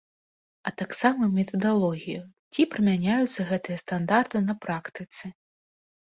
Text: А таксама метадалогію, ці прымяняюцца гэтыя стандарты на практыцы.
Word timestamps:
А 0.69 0.71
таксама 0.81 1.27
метадалогію, 1.33 2.21
ці 2.55 2.65
прымяняюцца 2.75 3.45
гэтыя 3.51 3.77
стандарты 3.83 4.41
на 4.47 4.55
практыцы. 4.65 5.25